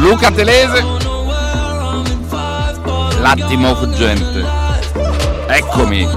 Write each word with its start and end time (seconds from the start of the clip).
But 0.00 0.22
I'm 0.22 0.38
l'attimo 3.20 3.74
fuggente. 3.74 4.44
Eccomi. 5.48 6.08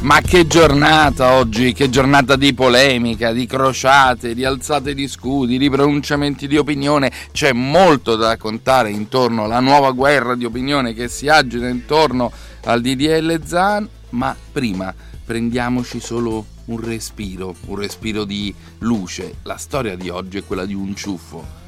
Ma 0.00 0.20
che 0.20 0.46
giornata 0.46 1.32
oggi, 1.32 1.72
che 1.72 1.88
giornata 1.90 2.36
di 2.36 2.54
polemica, 2.54 3.32
di 3.32 3.46
crociate, 3.46 4.34
di 4.34 4.44
alzate 4.44 4.94
di 4.94 5.08
scudi, 5.08 5.58
di 5.58 5.68
pronunciamenti 5.70 6.46
di 6.46 6.56
opinione. 6.56 7.10
C'è 7.32 7.52
molto 7.52 8.16
da 8.16 8.28
raccontare 8.28 8.90
intorno 8.90 9.44
alla 9.44 9.60
nuova 9.60 9.92
guerra 9.92 10.34
di 10.34 10.44
opinione 10.44 10.94
che 10.94 11.08
si 11.08 11.28
agita 11.28 11.68
intorno 11.68 12.30
al 12.64 12.80
DDL 12.80 13.40
Zan. 13.44 13.88
Ma 14.10 14.34
prima 14.52 14.94
prendiamoci 15.24 16.00
solo 16.00 16.44
un 16.68 16.80
respiro, 16.80 17.54
un 17.66 17.76
respiro 17.76 18.24
di 18.24 18.54
luce. 18.78 19.36
La 19.42 19.56
storia 19.56 19.96
di 19.96 20.08
oggi 20.08 20.38
è 20.38 20.44
quella 20.44 20.64
di 20.64 20.74
un 20.74 20.94
ciuffo. 20.94 21.66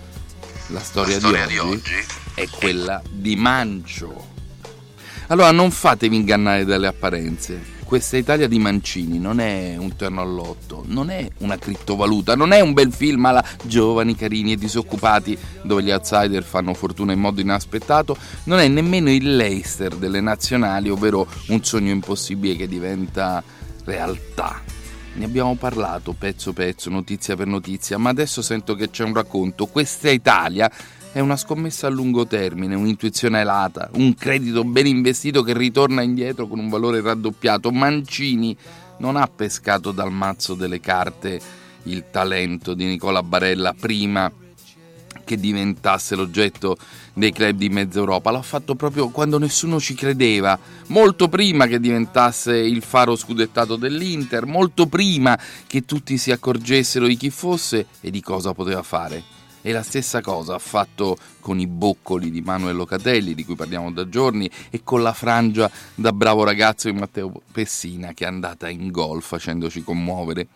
La 0.68 0.80
storia, 0.80 1.18
di, 1.18 1.58
oggi 1.58 1.94
è 2.34 2.48
quella 2.48 3.02
di 3.10 3.34
Mancio. 3.34 4.28
Allora 5.28 5.50
non 5.50 5.70
fatevi 5.70 6.14
ingannare 6.14 6.64
dalle 6.64 6.86
apparenze. 6.86 7.78
Questa 7.84 8.16
Italia 8.16 8.46
di 8.46 8.60
Mancini 8.60 9.18
non 9.18 9.40
è 9.40 9.74
un 9.76 9.96
terno 9.96 10.20
all'otto, 10.20 10.84
non 10.86 11.10
è 11.10 11.28
una 11.38 11.58
criptovaluta, 11.58 12.36
non 12.36 12.52
è 12.52 12.60
un 12.60 12.72
bel 12.72 12.92
film 12.92 13.24
alla 13.24 13.44
giovani, 13.64 14.14
carini 14.14 14.52
e 14.52 14.56
disoccupati 14.56 15.36
dove 15.62 15.82
gli 15.82 15.90
outsider 15.90 16.44
fanno 16.44 16.72
fortuna 16.72 17.12
in 17.12 17.18
modo 17.18 17.40
inaspettato, 17.40 18.16
non 18.44 18.60
è 18.60 18.68
nemmeno 18.68 19.10
il 19.10 19.34
Leicester 19.34 19.96
delle 19.96 20.20
nazionali, 20.20 20.88
ovvero 20.88 21.26
un 21.48 21.64
sogno 21.64 21.90
impossibile 21.90 22.55
che 22.55 22.68
diventa 22.68 23.42
realtà. 23.84 24.62
Ne 25.20 25.27
abbiamo 25.27 25.55
parlato 25.55 26.14
pezzo 26.19 26.55
pezzo, 26.55 26.89
notizia 26.89 27.36
per 27.36 27.47
notizia, 27.47 27.98
ma 27.98 28.08
adesso 28.08 28.41
sento 28.41 28.75
che 28.75 28.89
c'è 28.89 29.05
un 29.05 29.13
racconto. 29.13 29.67
Questa 29.67 30.08
Italia 30.08 30.73
è 31.13 31.20
una 31.20 31.36
scommessa 31.36 31.89
a 31.89 31.91
lungo 31.91 32.27
termine, 32.27 32.75
un'intuizione 32.75 33.41
elata, 33.41 33.91
un 33.97 34.14
credito 34.14 34.64
ben 34.64 34.86
investito 34.86 35.42
che 35.42 35.53
ritorna 35.53 36.01
indietro 36.01 36.47
con 36.47 36.58
un 36.58 36.70
valore 36.70 37.03
raddoppiato. 37.03 37.70
Mancini 37.70 38.57
non 39.01 39.17
ha 39.17 39.27
pescato 39.27 39.92
dal 39.92 40.11
mazzo 40.11 40.55
delle 40.55 40.81
carte 40.81 41.39
il 41.83 42.05
talento 42.11 42.73
di 42.73 42.87
Nicola 42.87 43.23
Barella 43.23 43.75
prima 43.79 44.33
che 45.25 45.39
diventasse 45.39 46.14
l'oggetto 46.14 46.77
dei 47.14 47.33
club 47.33 47.57
di 47.57 47.69
mezza 47.69 47.98
Europa. 47.98 48.31
L'ha 48.31 48.42
fatto 48.42 48.75
proprio 48.75 49.08
quando 49.08 49.39
nessuno 49.39 49.81
ci 49.81 49.95
credeva, 49.95 50.58
molto 50.89 51.29
prima 51.29 51.67
che 51.67 51.81
diventasse 51.81 52.57
il 52.57 52.83
faro 52.83 53.17
scudettato 53.17 53.77
dell'Inter, 53.77 54.47
molto 54.47 54.86
prima 54.86 55.39
che 55.67 55.85
tutti 55.85 56.19
si 56.19 56.31
accorgessero 56.31 57.07
di 57.07 57.17
chi 57.17 57.31
fosse 57.31 57.86
e 58.01 58.11
di 58.11 58.20
cosa 58.20 58.53
poteva 58.53 58.83
fare. 58.83 59.39
E 59.62 59.72
la 59.72 59.82
stessa 59.82 60.22
cosa 60.22 60.54
ha 60.54 60.58
fatto 60.58 61.18
con 61.40 61.60
i 61.60 61.66
boccoli 61.66 62.30
di 62.30 62.40
Manuel 62.40 62.76
Locatelli, 62.76 63.34
di 63.34 63.44
cui 63.44 63.56
parliamo 63.56 63.92
da 63.92 64.08
giorni, 64.08 64.50
e 64.70 64.80
con 64.82 65.02
la 65.02 65.12
frangia 65.12 65.70
da 65.94 66.12
bravo 66.12 66.44
ragazzo 66.44 66.90
di 66.90 66.98
Matteo 66.98 67.30
Pessina 67.52 68.14
che 68.14 68.24
è 68.24 68.28
andata 68.28 68.68
in 68.68 68.90
gol 68.90 69.22
facendoci 69.22 69.82
commuovere. 69.82 70.46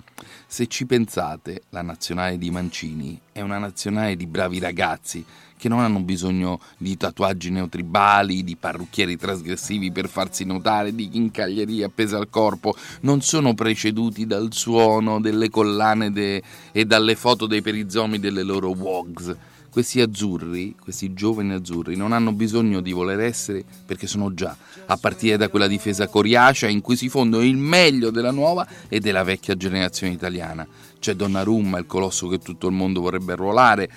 Se 0.46 0.66
ci 0.68 0.86
pensate, 0.86 1.64
la 1.70 1.82
nazionale 1.82 2.38
di 2.38 2.50
Mancini 2.50 3.20
è 3.30 3.40
una 3.40 3.58
nazionale 3.58 4.16
di 4.16 4.26
bravi 4.26 4.58
ragazzi 4.58 5.24
che 5.64 5.70
non 5.70 5.80
hanno 5.80 6.00
bisogno 6.00 6.60
di 6.76 6.94
tatuaggi 6.94 7.48
neotribali, 7.48 8.44
di 8.44 8.54
parrucchieri 8.54 9.16
trasgressivi 9.16 9.90
per 9.92 10.10
farsi 10.10 10.44
notare, 10.44 10.94
di 10.94 11.08
chincaglierie 11.08 11.84
appese 11.84 12.16
al 12.16 12.28
corpo, 12.28 12.76
non 13.00 13.22
sono 13.22 13.54
preceduti 13.54 14.26
dal 14.26 14.48
suono 14.52 15.22
delle 15.22 15.48
collane 15.48 16.12
de- 16.12 16.42
e 16.70 16.84
dalle 16.84 17.14
foto 17.14 17.46
dei 17.46 17.62
perizomi 17.62 18.18
delle 18.18 18.42
loro 18.42 18.72
wogs. 18.72 19.34
Questi 19.70 20.02
azzurri, 20.02 20.74
questi 20.78 21.14
giovani 21.14 21.54
azzurri, 21.54 21.96
non 21.96 22.12
hanno 22.12 22.32
bisogno 22.32 22.82
di 22.82 22.92
voler 22.92 23.20
essere 23.20 23.64
perché 23.86 24.06
sono 24.06 24.34
già, 24.34 24.54
a 24.84 24.98
partire 24.98 25.38
da 25.38 25.48
quella 25.48 25.66
difesa 25.66 26.08
coriacea 26.08 26.68
in 26.68 26.82
cui 26.82 26.96
si 26.96 27.08
fondono 27.08 27.42
il 27.42 27.56
meglio 27.56 28.10
della 28.10 28.32
nuova 28.32 28.68
e 28.86 29.00
della 29.00 29.24
vecchia 29.24 29.56
generazione 29.56 30.12
italiana. 30.12 30.66
C'è 30.98 31.14
Donnarumma, 31.14 31.78
il 31.78 31.86
colosso 31.86 32.28
che 32.28 32.38
tutto 32.38 32.66
il 32.66 32.74
mondo 32.74 33.00
vorrebbe 33.00 33.32
arruolare, 33.32 33.90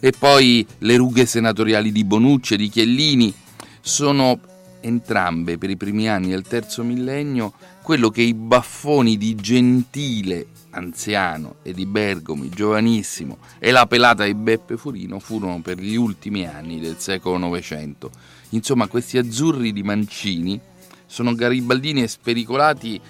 e 0.00 0.12
poi 0.12 0.66
le 0.78 0.96
rughe 0.96 1.26
senatoriali 1.26 1.92
di 1.92 2.04
Bonucci 2.04 2.54
e 2.54 2.56
di 2.56 2.68
Chiellini 2.68 3.32
sono 3.80 4.38
entrambe 4.80 5.58
per 5.58 5.70
i 5.70 5.76
primi 5.76 6.08
anni 6.08 6.28
del 6.28 6.42
terzo 6.42 6.84
millennio 6.84 7.52
quello 7.82 8.10
che 8.10 8.22
i 8.22 8.34
baffoni 8.34 9.16
di 9.16 9.36
Gentile, 9.36 10.46
anziano, 10.70 11.56
e 11.62 11.72
di 11.72 11.86
Bergomi, 11.86 12.48
giovanissimo, 12.48 13.38
e 13.58 13.70
la 13.70 13.86
pelata 13.86 14.24
di 14.24 14.34
Beppe 14.34 14.76
Furino 14.76 15.20
furono 15.20 15.60
per 15.60 15.78
gli 15.78 15.94
ultimi 15.94 16.46
anni 16.46 16.80
del 16.80 16.96
secolo 16.98 17.38
Novecento. 17.38 18.10
Insomma, 18.50 18.88
questi 18.88 19.18
azzurri 19.18 19.72
di 19.72 19.84
Mancini 19.84 20.60
sono 21.06 21.34
garibaldini 21.34 22.02
e 22.02 22.08
spericolati 22.08 23.00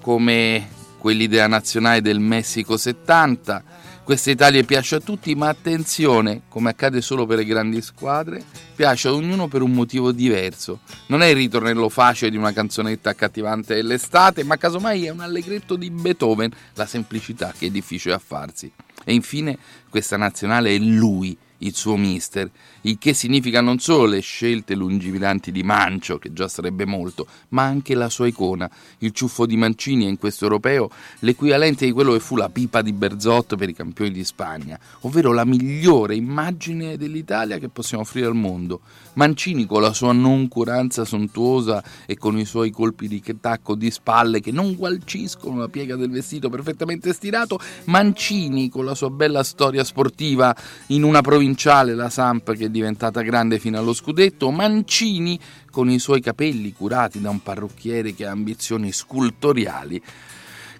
come 0.00 0.68
quelli 0.98 1.26
della 1.26 1.48
nazionale 1.48 2.00
del 2.00 2.20
Messico 2.20 2.76
70. 2.76 3.64
Questa 4.04 4.32
Italia 4.32 4.64
piace 4.64 4.96
a 4.96 5.00
tutti, 5.00 5.32
ma 5.36 5.48
attenzione, 5.48 6.42
come 6.48 6.70
accade 6.70 7.00
solo 7.00 7.24
per 7.24 7.38
le 7.38 7.44
grandi 7.44 7.80
squadre, 7.80 8.44
piace 8.74 9.06
ad 9.06 9.14
ognuno 9.14 9.46
per 9.46 9.62
un 9.62 9.70
motivo 9.70 10.10
diverso. 10.10 10.80
Non 11.06 11.22
è 11.22 11.26
il 11.26 11.36
ritornello 11.36 11.88
facile 11.88 12.28
di 12.28 12.36
una 12.36 12.52
canzonetta 12.52 13.10
accattivante 13.10 13.76
dell'estate, 13.76 14.42
ma 14.42 14.56
casomai 14.56 15.06
è 15.06 15.10
un 15.10 15.20
allegretto 15.20 15.76
di 15.76 15.88
Beethoven, 15.90 16.50
la 16.74 16.86
semplicità 16.86 17.54
che 17.56 17.66
è 17.66 17.70
difficile 17.70 18.14
a 18.14 18.18
farsi. 18.18 18.70
E 19.04 19.14
infine, 19.14 19.56
questa 19.88 20.16
nazionale 20.16 20.74
è 20.74 20.78
lui, 20.78 21.38
il 21.62 21.74
suo 21.74 21.96
mister, 21.96 22.50
il 22.82 22.98
che 22.98 23.12
significa 23.12 23.60
non 23.60 23.78
solo 23.78 24.06
le 24.06 24.20
scelte 24.20 24.74
lungimiranti 24.74 25.52
di 25.52 25.62
Mancio, 25.62 26.18
che 26.18 26.32
già 26.32 26.48
sarebbe 26.48 26.84
molto, 26.84 27.26
ma 27.50 27.62
anche 27.62 27.94
la 27.94 28.08
sua 28.08 28.26
icona, 28.26 28.70
il 28.98 29.12
ciuffo 29.12 29.46
di 29.46 29.56
Mancini 29.56 30.04
è 30.04 30.08
in 30.08 30.18
questo 30.18 30.44
europeo 30.44 30.90
l'equivalente 31.20 31.84
di 31.84 31.92
quello 31.92 32.12
che 32.12 32.20
fu 32.20 32.36
la 32.36 32.48
pipa 32.48 32.82
di 32.82 32.92
Berzotto 32.92 33.56
per 33.56 33.68
i 33.68 33.74
campioni 33.74 34.10
di 34.10 34.24
Spagna, 34.24 34.78
ovvero 35.00 35.32
la 35.32 35.44
migliore 35.44 36.14
immagine 36.14 36.96
dell'Italia 36.96 37.58
che 37.58 37.68
possiamo 37.68 38.02
offrire 38.02 38.26
al 38.26 38.34
mondo. 38.34 38.80
Mancini 39.14 39.66
con 39.66 39.82
la 39.82 39.92
sua 39.92 40.12
noncuranza 40.12 41.04
sontuosa 41.04 41.82
e 42.06 42.16
con 42.16 42.38
i 42.38 42.44
suoi 42.44 42.70
colpi 42.70 43.08
di 43.08 43.22
tacco 43.40 43.74
di 43.74 43.90
spalle 43.90 44.40
che 44.40 44.50
non 44.50 44.74
gualciscono 44.74 45.58
la 45.58 45.68
piega 45.68 45.96
del 45.96 46.10
vestito 46.10 46.48
perfettamente 46.48 47.12
stirato, 47.12 47.60
Mancini 47.84 48.68
con 48.68 48.84
la 48.84 48.94
sua 48.94 49.10
bella 49.10 49.42
storia 49.42 49.84
sportiva 49.84 50.54
in 50.88 51.02
una 51.02 51.20
provinciale, 51.52 51.94
la 51.94 52.08
Samp, 52.08 52.54
che 52.54 52.66
è 52.66 52.68
diventata 52.70 53.20
grande 53.20 53.58
fino 53.58 53.78
allo 53.78 53.92
scudetto, 53.92 54.50
Mancini 54.50 55.38
con 55.70 55.90
i 55.90 55.98
suoi 55.98 56.20
capelli 56.20 56.72
curati 56.72 57.20
da 57.20 57.30
un 57.30 57.42
parrucchiere 57.42 58.14
che 58.14 58.26
ha 58.26 58.30
ambizioni 58.30 58.90
scultoriali. 58.92 60.02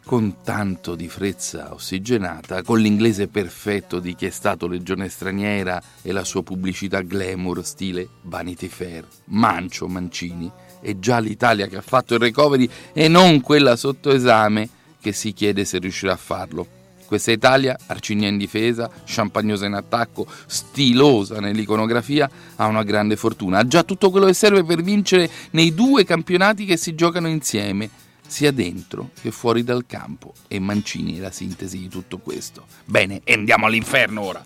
con 0.04 0.38
tanto 0.42 0.96
di 0.96 1.08
frezza 1.08 1.72
ossigenata, 1.72 2.64
con 2.64 2.80
l'inglese 2.80 3.28
perfetto 3.28 4.00
di 4.00 4.16
chi 4.16 4.26
è 4.26 4.30
stato 4.30 4.66
legione 4.66 5.08
straniera 5.08 5.80
e 6.02 6.10
la 6.10 6.24
sua 6.24 6.42
pubblicità 6.42 7.02
glamour 7.02 7.64
stile 7.64 8.08
Vanity 8.22 8.66
Fair, 8.66 9.06
Mancio 9.26 9.86
Mancini, 9.86 10.50
è 10.80 10.98
già 10.98 11.20
l'Italia 11.20 11.68
che 11.68 11.76
ha 11.76 11.82
fatto 11.82 12.14
il 12.14 12.20
recovery 12.20 12.68
e 12.92 13.06
non 13.06 13.40
quella 13.40 13.76
sotto 13.76 14.10
esame 14.10 14.68
che 15.00 15.12
si 15.12 15.32
chiede 15.32 15.64
se 15.64 15.78
riuscirà 15.78 16.14
a 16.14 16.16
farlo. 16.16 16.81
Questa 17.12 17.30
Italia, 17.30 17.76
arcigna 17.88 18.26
in 18.26 18.38
difesa, 18.38 18.90
champagnosa 19.04 19.66
in 19.66 19.74
attacco, 19.74 20.26
stilosa 20.46 21.40
nell'iconografia, 21.40 22.30
ha 22.56 22.64
una 22.64 22.84
grande 22.84 23.16
fortuna. 23.16 23.58
Ha 23.58 23.66
già 23.66 23.82
tutto 23.82 24.10
quello 24.10 24.24
che 24.24 24.32
serve 24.32 24.64
per 24.64 24.82
vincere 24.82 25.28
nei 25.50 25.74
due 25.74 26.04
campionati 26.04 26.64
che 26.64 26.78
si 26.78 26.94
giocano 26.94 27.28
insieme, 27.28 27.90
sia 28.26 28.50
dentro 28.50 29.10
che 29.20 29.30
fuori 29.30 29.62
dal 29.62 29.84
campo. 29.84 30.32
E 30.48 30.58
Mancini 30.58 31.18
è 31.18 31.20
la 31.20 31.30
sintesi 31.30 31.80
di 31.80 31.88
tutto 31.88 32.16
questo. 32.16 32.64
Bene, 32.86 33.20
andiamo 33.26 33.66
all'inferno 33.66 34.22
ora. 34.22 34.42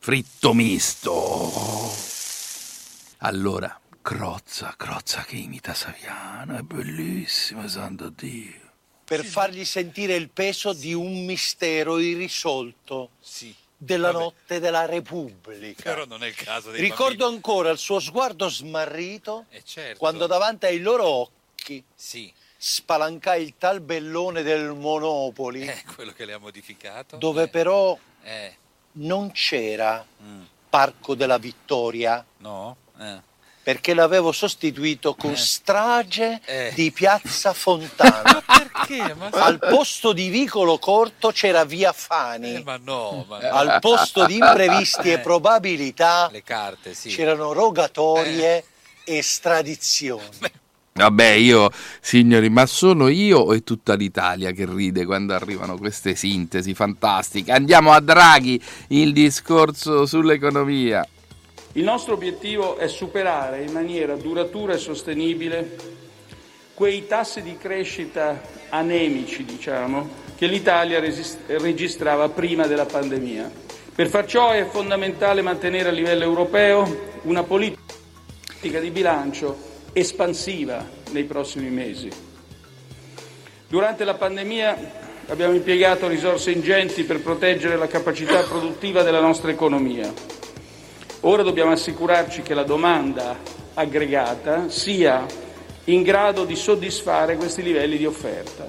Fritto 0.00 0.52
misto. 0.52 1.50
Allora, 3.20 3.80
Crozza, 4.02 4.74
Crozza 4.76 5.24
che 5.26 5.36
imita 5.36 5.72
Saviano, 5.72 6.58
è 6.58 6.60
bellissimo, 6.60 7.66
santo 7.68 8.12
Dio. 8.14 8.59
Per 9.10 9.24
fargli 9.24 9.64
sentire 9.64 10.14
il 10.14 10.28
peso 10.28 10.72
di 10.72 10.94
un 10.94 11.24
mistero 11.24 11.98
irrisolto 11.98 13.10
Sì. 13.18 13.52
della 13.76 14.12
Vabbè, 14.12 14.22
notte 14.22 14.60
della 14.60 14.86
Repubblica. 14.86 15.82
Però 15.82 16.04
non 16.04 16.22
è 16.22 16.28
il 16.28 16.34
caso 16.36 16.70
dei 16.70 16.80
Ricordo 16.80 17.16
bambini. 17.24 17.34
ancora 17.34 17.70
il 17.70 17.78
suo 17.78 17.98
sguardo 17.98 18.48
smarrito 18.48 19.46
Eh, 19.50 19.62
certo. 19.64 19.98
quando 19.98 20.28
davanti 20.28 20.66
ai 20.66 20.78
loro 20.78 21.06
occhi 21.06 21.82
Sì, 21.92 22.32
spalancai 22.56 23.42
il 23.42 23.54
tal 23.58 23.80
bellone 23.80 24.42
del 24.42 24.74
Monopoli, 24.74 25.66
è 25.66 25.82
quello 25.92 26.12
che 26.12 26.24
le 26.24 26.34
ha 26.34 26.38
modificato. 26.38 27.16
dove 27.16 27.42
Eh, 27.44 27.48
però 27.48 27.98
Eh, 28.22 28.54
non 28.92 29.32
c'era 29.32 30.06
mm, 30.22 30.42
Parco 30.70 31.16
della 31.16 31.38
Vittoria, 31.38 32.24
no? 32.38 32.76
Eh. 33.62 33.72
perché 33.72 33.94
l'avevo 33.94 34.32
sostituito 34.32 35.14
con 35.14 35.32
Eh. 35.32 35.36
strage 35.36 36.40
Eh. 36.44 36.72
di 36.74 36.90
Piazza 36.90 37.52
Fontana. 37.54 38.42
Perché? 38.44 39.14
Ma, 39.14 39.28
Al 39.30 39.58
posto 39.58 40.12
di 40.12 40.28
Vicolo 40.28 40.78
Corto 40.78 41.30
c'era 41.30 41.64
Via 41.64 41.92
Fani. 41.92 42.54
eh, 42.56 42.62
ma 42.64 42.78
no, 42.82 43.24
ma. 43.28 43.38
Al 43.38 43.78
posto 43.80 44.24
di 44.26 44.34
imprevisti 44.36 45.08
Eh. 45.10 45.12
e 45.12 45.18
probabilità 45.18 46.28
Le 46.32 46.42
carte, 46.42 46.94
sì. 46.94 47.08
c'erano 47.10 47.52
rogatorie 47.52 48.64
e 49.04 49.16
estradizioni. 49.18 50.24
Vabbè, 50.92 51.28
io, 51.30 51.70
signori, 52.00 52.50
ma 52.50 52.66
sono 52.66 53.08
io 53.08 53.38
o 53.38 53.54
è 53.54 53.62
tutta 53.62 53.94
l'Italia 53.94 54.50
che 54.50 54.66
ride 54.68 55.04
quando 55.06 55.34
arrivano 55.34 55.78
queste 55.78 56.14
sintesi 56.14 56.74
fantastiche? 56.74 57.52
Andiamo 57.52 57.92
a 57.92 58.00
Draghi, 58.00 58.60
il 58.88 59.12
discorso 59.12 60.04
sull'economia. 60.04 61.06
Il 61.74 61.84
nostro 61.84 62.14
obiettivo 62.14 62.78
è 62.78 62.88
superare 62.88 63.62
in 63.62 63.72
maniera 63.72 64.16
duratura 64.16 64.74
e 64.74 64.78
sostenibile 64.78 65.76
quei 66.74 67.06
tassi 67.06 67.42
di 67.42 67.56
crescita 67.56 68.40
anemici, 68.70 69.44
diciamo, 69.44 70.08
che 70.36 70.46
l'Italia 70.46 70.98
registrava 70.98 72.28
prima 72.28 72.66
della 72.66 72.86
pandemia. 72.86 73.48
Per 73.94 74.08
far 74.08 74.26
ciò 74.26 74.50
è 74.50 74.64
fondamentale 74.64 75.42
mantenere 75.42 75.90
a 75.90 75.92
livello 75.92 76.24
europeo 76.24 77.18
una 77.22 77.44
politica 77.44 78.80
di 78.80 78.90
bilancio 78.90 79.56
espansiva 79.92 80.84
nei 81.12 81.24
prossimi 81.24 81.70
mesi. 81.70 82.08
Durante 83.68 84.02
la 84.04 84.14
pandemia 84.14 84.92
abbiamo 85.28 85.54
impiegato 85.54 86.08
risorse 86.08 86.50
ingenti 86.50 87.04
per 87.04 87.20
proteggere 87.20 87.76
la 87.76 87.86
capacità 87.86 88.40
produttiva 88.40 89.02
della 89.02 89.20
nostra 89.20 89.52
economia. 89.52 90.38
Ora 91.22 91.42
dobbiamo 91.42 91.72
assicurarci 91.72 92.40
che 92.40 92.54
la 92.54 92.62
domanda 92.62 93.38
aggregata 93.74 94.70
sia 94.70 95.26
in 95.84 96.02
grado 96.02 96.46
di 96.46 96.56
soddisfare 96.56 97.36
questi 97.36 97.62
livelli 97.62 97.98
di 97.98 98.06
offerta. 98.06 98.68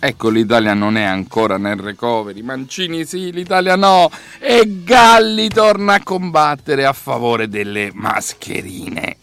Ecco, 0.00 0.28
l'Italia 0.28 0.74
non 0.74 0.96
è 0.96 1.04
ancora 1.04 1.56
nel 1.56 1.78
recovery. 1.78 2.42
Mancini 2.42 3.06
sì, 3.06 3.30
l'Italia 3.30 3.76
no. 3.76 4.10
E 4.40 4.82
Galli 4.82 5.48
torna 5.48 5.94
a 5.94 6.02
combattere 6.02 6.84
a 6.84 6.92
favore 6.92 7.48
delle 7.48 7.90
mascherine. 7.94 9.16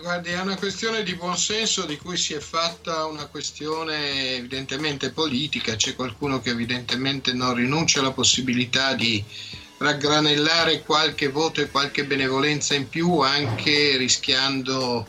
Guardi, 0.00 0.30
è 0.30 0.40
una 0.40 0.56
questione 0.56 1.02
di 1.02 1.14
buonsenso 1.14 1.86
di 1.86 1.96
cui 1.98 2.16
si 2.16 2.34
è 2.34 2.38
fatta 2.38 3.06
una 3.06 3.26
questione 3.26 4.36
evidentemente 4.36 5.10
politica. 5.10 5.76
C'è 5.76 5.94
qualcuno 5.94 6.40
che 6.40 6.50
evidentemente 6.50 7.32
non 7.32 7.54
rinuncia 7.54 8.00
alla 8.00 8.12
possibilità 8.12 8.94
di 8.94 9.22
raggranellare 9.84 10.82
qualche 10.82 11.28
voto 11.28 11.60
e 11.60 11.70
qualche 11.70 12.04
benevolenza 12.04 12.74
in 12.74 12.88
più, 12.88 13.20
anche 13.20 13.96
rischiando 13.96 15.06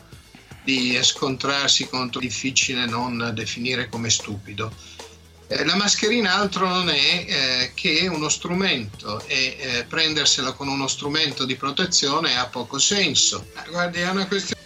di 0.62 0.98
scontrarsi 1.00 1.88
contro 1.88 2.20
il 2.20 2.26
difficile 2.28 2.86
non 2.86 3.30
definire 3.34 3.88
come 3.88 4.10
stupido. 4.10 4.70
Eh, 5.48 5.64
la 5.64 5.76
mascherina 5.76 6.34
altro 6.34 6.68
non 6.68 6.88
è 6.88 7.24
eh, 7.28 7.70
che 7.74 8.08
uno 8.08 8.28
strumento 8.28 9.24
e 9.26 9.56
eh, 9.58 9.84
prendersela 9.84 10.52
con 10.52 10.66
uno 10.66 10.88
strumento 10.88 11.44
di 11.44 11.54
protezione 11.54 12.36
ha 12.36 12.46
poco 12.46 12.78
senso. 12.78 13.46
Guardi, 13.70 14.00
è 14.00 14.10
una 14.10 14.26
questione 14.26 14.56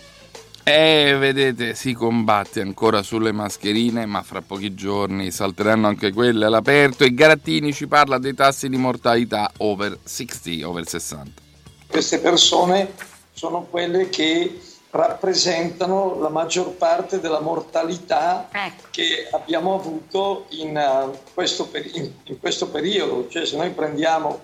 E 0.63 1.17
vedete, 1.19 1.75
si 1.75 1.95
combatte 1.95 2.61
ancora 2.61 3.03
sulle 3.03 3.33
mascherine, 3.33 4.05
ma 4.07 4.23
fra 4.23 4.43
pochi 4.43 4.75
giorni 4.75 5.31
salteranno 5.31 5.87
anche 5.89 6.13
quelle 6.13 6.45
all'aperto 6.45 7.03
e 7.05 7.15
Garattini 7.15 7.73
ci 7.73 7.87
parla 7.87 8.19
dei 8.19 8.35
tassi 8.35 8.69
di 8.69 8.77
mortalità 8.77 9.51
over 9.59 9.99
60, 10.05 10.69
over 10.69 10.87
60. 10.87 11.41
queste 11.89 12.19
persone 12.21 12.93
sono 13.33 13.63
quelle 13.69 14.09
che 14.11 14.61
rappresentano 14.91 16.19
la 16.21 16.29
maggior 16.29 16.73
parte 16.73 17.21
della 17.21 17.41
mortalità 17.41 18.49
Ecco. 18.53 18.89
che 18.91 19.29
abbiamo 19.33 19.75
avuto 19.75 20.47
in, 20.51 20.77
eh, 20.77 21.19
questo, 21.33 21.67
peri- 21.69 21.91
in- 21.95 22.13
in 22.25 22.39
questo 22.39 22.69
periodo. 22.69 23.27
Cioè, 23.29 23.47
se 23.47 23.57
noi 23.57 23.71
prendiamo 23.71 24.41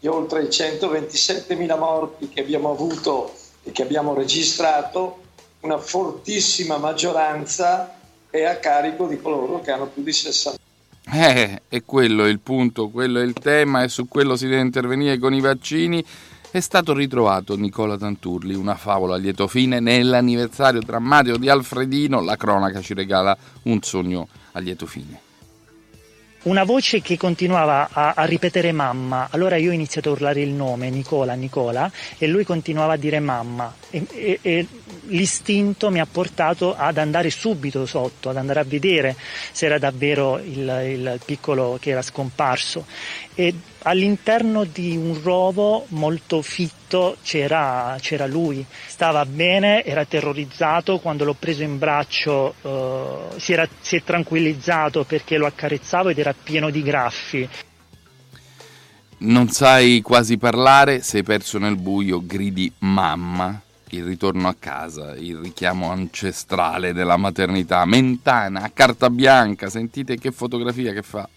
gli 0.00 0.06
oltre 0.06 0.42
i 0.42 0.48
127.000 0.48 1.76
morti 1.76 2.28
che 2.28 2.40
abbiamo 2.40 2.70
avuto 2.72 3.32
e 3.62 3.70
che 3.70 3.82
abbiamo 3.82 4.12
registrato, 4.14 5.18
una 5.62 5.78
fortissima 5.78 6.78
maggioranza 6.78 7.94
è 8.30 8.44
a 8.44 8.56
carico 8.56 9.06
di 9.06 9.20
coloro 9.20 9.60
che 9.60 9.70
hanno 9.70 9.86
più 9.86 10.02
di 10.02 10.12
60 10.12 10.58
Eh, 11.12 11.62
è 11.68 11.82
quello 11.84 12.26
il 12.26 12.38
punto, 12.38 12.88
quello 12.88 13.20
è 13.20 13.24
il 13.24 13.32
tema 13.34 13.82
e 13.82 13.88
su 13.88 14.06
quello 14.08 14.36
si 14.36 14.46
deve 14.46 14.62
intervenire 14.62 15.18
con 15.18 15.34
i 15.34 15.40
vaccini. 15.40 16.04
È 16.50 16.60
stato 16.60 16.92
ritrovato 16.94 17.56
Nicola 17.56 17.96
Tanturli, 17.96 18.54
una 18.54 18.76
favola 18.76 19.14
a 19.14 19.18
lieto 19.18 19.46
fine, 19.48 19.80
nell'anniversario 19.80 20.80
drammatico 20.80 21.38
di 21.38 21.48
Alfredino. 21.48 22.20
La 22.20 22.36
cronaca 22.36 22.80
ci 22.80 22.94
regala 22.94 23.36
un 23.62 23.80
sogno 23.82 24.28
a 24.52 24.58
lieto 24.60 24.86
fine. 24.86 25.31
Una 26.44 26.64
voce 26.64 27.00
che 27.00 27.16
continuava 27.16 27.88
a, 27.92 28.14
a 28.16 28.24
ripetere 28.24 28.72
mamma, 28.72 29.28
allora 29.30 29.56
io 29.56 29.70
ho 29.70 29.72
iniziato 29.72 30.08
a 30.08 30.12
urlare 30.12 30.40
il 30.40 30.50
nome, 30.50 30.90
Nicola, 30.90 31.34
Nicola, 31.34 31.88
e 32.18 32.26
lui 32.26 32.42
continuava 32.42 32.94
a 32.94 32.96
dire 32.96 33.20
mamma. 33.20 33.72
E, 33.90 34.04
e- 34.10 34.38
e 34.42 34.66
l'istinto 35.06 35.88
mi 35.90 36.00
ha 36.00 36.06
portato 36.10 36.74
ad 36.74 36.98
andare 36.98 37.30
subito 37.30 37.86
sotto, 37.86 38.30
ad 38.30 38.36
andare 38.36 38.58
a 38.58 38.64
vedere 38.64 39.14
se 39.52 39.66
era 39.66 39.78
davvero 39.78 40.38
il, 40.38 40.82
il 40.88 41.20
piccolo 41.24 41.78
che 41.80 41.90
era 41.90 42.02
scomparso. 42.02 42.86
E 43.34 43.54
all'interno 43.84 44.64
di 44.64 44.94
un 44.96 45.18
rovo 45.22 45.86
molto 45.88 46.42
fitto 46.42 47.16
c'era, 47.22 47.96
c'era 47.98 48.26
lui, 48.26 48.64
stava 48.86 49.24
bene, 49.24 49.84
era 49.84 50.04
terrorizzato, 50.04 50.98
quando 50.98 51.24
l'ho 51.24 51.36
preso 51.38 51.62
in 51.62 51.78
braccio 51.78 52.54
eh, 52.60 53.40
si, 53.40 53.54
era- 53.54 53.68
si 53.80 53.96
è 53.96 54.02
tranquillizzato 54.02 55.04
perché 55.04 55.38
lo 55.38 55.46
accarezzavo 55.46 56.10
ed 56.10 56.18
era 56.18 56.34
pieno 56.34 56.68
di 56.68 56.82
graffi. 56.82 57.48
Non 59.24 59.48
sai 59.48 60.00
quasi 60.02 60.36
parlare, 60.36 61.00
sei 61.00 61.22
perso 61.22 61.58
nel 61.58 61.76
buio, 61.76 62.24
gridi 62.26 62.70
mamma. 62.78 63.60
Il 63.90 64.04
ritorno 64.04 64.48
a 64.48 64.56
casa, 64.58 65.14
il 65.16 65.36
richiamo 65.36 65.90
ancestrale 65.90 66.92
della 66.92 67.16
maternità. 67.16 67.84
Mentana, 67.84 68.70
carta 68.74 69.10
bianca, 69.10 69.68
sentite 69.68 70.18
che 70.18 70.32
fotografia 70.32 70.92
che 70.92 71.02
fa. 71.02 71.28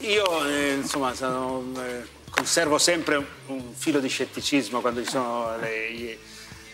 Io 0.00 0.46
eh, 0.46 0.72
insomma 0.74 1.14
sono, 1.14 1.62
eh, 1.76 2.06
conservo 2.30 2.78
sempre 2.78 3.16
un, 3.16 3.24
un 3.46 3.74
filo 3.74 4.00
di 4.00 4.08
scetticismo 4.08 4.80
quando 4.80 5.02
ci 5.04 5.10
sono 5.10 5.56
le, 5.60 5.92
gli- 5.92 6.18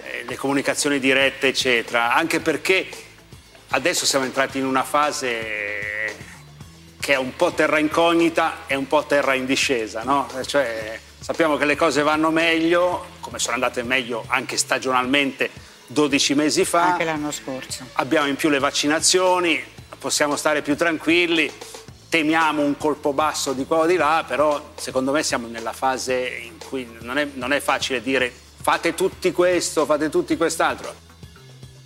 eh, 0.03 0.25
le 0.27 0.37
comunicazioni 0.37 1.01
dirette, 1.01 1.49
eccetera, 1.49 2.15
anche 2.15 2.39
perché 2.39 2.87
adesso 3.71 4.07
siamo 4.07 4.25
entrati 4.25 4.59
in 4.59 4.65
una 4.65 4.85
fase 4.85 6.15
che 7.01 7.13
è 7.13 7.17
un 7.17 7.35
po' 7.35 7.53
terra 7.53 7.79
incognita 7.79 8.65
e 8.67 8.77
un 8.77 8.87
po' 8.87 9.05
terra 9.05 9.35
in 9.35 9.45
discesa, 9.45 10.03
no? 10.05 10.29
Cioè, 10.45 10.99
sappiamo 11.19 11.57
che 11.57 11.65
le 11.65 11.77
cose 11.77 12.03
vanno 12.03 12.31
meglio, 12.31 13.07
come 13.21 13.41
sono 13.41 13.55
andate 13.55 13.83
meglio 13.83 14.25
anche 14.29 14.57
stagionalmente 14.57 15.51
12 15.89 16.35
mesi 16.35 16.65
fa. 16.65 16.93
Anche 16.93 17.05
l'anno 17.05 17.33
scorso. 17.33 17.87
Abbiamo 17.95 18.29
in 18.29 18.37
più 18.37 18.49
le 18.49 18.61
vaccinazioni, 18.61 19.63
possiamo 19.99 20.37
stare 20.37 20.63
più 20.63 20.77
tranquilli, 20.77 21.53
temiamo 22.09 22.63
un 22.63 22.77
colpo 22.77 23.13
basso 23.13 23.53
di 23.53 23.67
qua 23.67 23.79
o 23.79 23.87
di 23.87 23.97
là, 23.97 24.25
però 24.27 24.73
secondo 24.77 25.13
me 25.13 25.23
siamo 25.23 25.47
nella 25.47 25.73
fase 25.73 26.43
in 26.45 26.59
cui 26.69 26.89
non 27.01 27.19
è, 27.19 27.29
non 27.35 27.53
è 27.53 27.61
facile 27.61 28.03
dire 28.03 28.33
fate 28.67 28.95
tutti 28.95 29.33
questo, 29.33 29.85
fate 29.85 30.09
tutti 30.09 30.37
quest'altro. 30.37 31.05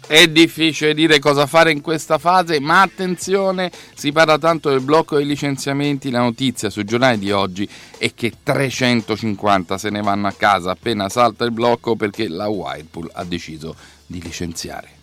È 0.06 0.26
difficile 0.26 0.92
dire 0.92 1.20
cosa 1.20 1.46
fare 1.46 1.70
in 1.70 1.82
questa 1.82 2.18
fase, 2.18 2.58
ma 2.58 2.80
attenzione, 2.80 3.70
si 3.94 4.10
parla 4.10 4.38
tanto 4.38 4.68
del 4.70 4.80
blocco 4.80 5.16
dei 5.16 5.24
licenziamenti, 5.24 6.10
la 6.10 6.18
notizia 6.18 6.68
sui 6.68 6.84
giornali 6.84 7.18
di 7.18 7.30
oggi 7.30 7.68
è 7.96 8.12
che 8.12 8.32
350 8.42 9.78
se 9.78 9.88
ne 9.90 10.02
vanno 10.02 10.26
a 10.26 10.32
casa 10.32 10.72
appena 10.72 11.08
salta 11.08 11.44
il 11.44 11.52
blocco 11.52 11.94
perché 11.94 12.26
la 12.26 12.48
Whirlpool 12.48 13.10
ha 13.12 13.24
deciso 13.24 13.76
di 14.04 14.20
licenziare. 14.20 14.99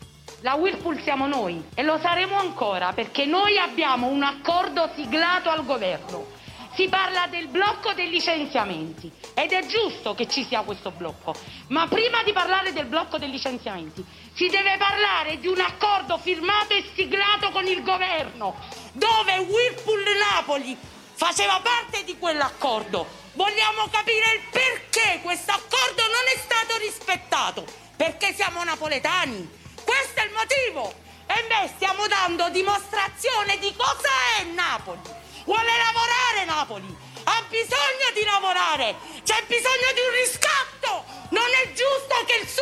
La 0.47 0.53
Whirlpool 0.53 1.01
siamo 1.03 1.27
noi 1.27 1.61
e 1.75 1.83
lo 1.83 1.99
saremo 1.99 2.39
ancora 2.39 2.93
perché 2.93 3.25
noi 3.25 3.57
abbiamo 3.57 4.07
un 4.07 4.23
accordo 4.23 4.89
siglato 4.95 5.49
al 5.49 5.65
governo. 5.65 6.25
Si 6.73 6.87
parla 6.87 7.27
del 7.27 7.49
blocco 7.49 7.91
dei 7.91 8.09
licenziamenti 8.09 9.11
ed 9.33 9.51
è 9.51 9.65
giusto 9.65 10.15
che 10.15 10.25
ci 10.25 10.45
sia 10.45 10.61
questo 10.61 10.91
blocco, 10.91 11.35
ma 11.67 11.85
prima 11.89 12.23
di 12.23 12.31
parlare 12.31 12.71
del 12.71 12.85
blocco 12.85 13.17
dei 13.17 13.29
licenziamenti 13.29 14.05
si 14.35 14.47
deve 14.47 14.77
parlare 14.77 15.37
di 15.37 15.47
un 15.47 15.59
accordo 15.59 16.17
firmato 16.17 16.75
e 16.75 16.85
siglato 16.95 17.49
con 17.51 17.65
il 17.65 17.83
governo, 17.83 18.55
dove 18.93 19.37
Whirlpool 19.39 20.03
Napoli 20.31 20.77
faceva 21.13 21.59
parte 21.61 22.05
di 22.05 22.17
quell'accordo. 22.17 23.05
Vogliamo 23.33 23.89
capire 23.91 24.35
il 24.35 24.43
perché 24.49 25.19
questo 25.23 25.51
accordo 25.51 26.03
non 26.03 26.23
è 26.33 26.37
stato 26.37 26.77
rispettato, 26.77 27.65
perché 27.97 28.31
siamo 28.33 28.63
napoletani. 28.63 29.65
Questo 29.87 30.19
è 30.19 30.25
il 30.25 30.33
motivo. 30.33 30.93
E 31.27 31.45
beh, 31.47 31.71
stiamo 31.75 32.07
dando 32.07 32.49
dimostrazione 32.49 33.57
di 33.57 33.73
cosa 33.73 34.11
è 34.37 34.43
Napoli. 34.43 34.99
Vuole 35.45 35.71
lavorare 35.77 36.43
Napoli. 36.43 36.97
Ha 37.23 37.43
bisogno 37.47 38.11
di 38.13 38.23
lavorare. 38.25 38.95
C'è 39.23 39.43
bisogno 39.47 39.89
di 39.95 40.01
un 40.03 40.11
riscatto. 40.11 41.05
Non 41.29 41.47
è 41.63 41.71
giusto 41.71 42.15
che 42.25 42.35
il 42.41 42.47
su 42.49 42.61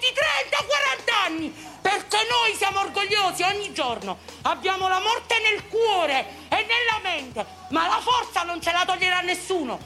20, 0.00 0.12
30, 0.16 0.64
40 0.64 1.22
anni. 1.24 1.50
Perché 1.82 2.16
noi 2.30 2.56
siamo 2.56 2.80
orgogliosi 2.80 3.42
ogni 3.42 3.74
giorno. 3.74 4.20
Abbiamo 4.42 4.88
la 4.88 5.00
morte 5.00 5.40
nel 5.40 5.68
cuore 5.68 6.48
e 6.48 6.56
nella 6.56 7.00
mente. 7.02 7.44
Ma 7.68 7.86
la 7.86 8.00
forza 8.00 8.44
non 8.44 8.62
ce 8.62 8.72
la 8.72 8.84
toglierà 8.86 9.20
nessuno. 9.20 9.78